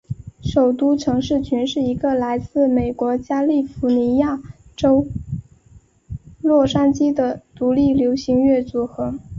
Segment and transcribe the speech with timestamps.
[0.41, 4.41] 首都城市群是一个来自美国加利福尼亚
[4.75, 5.05] 州
[6.41, 9.19] 洛杉矶的独立流行乐组合。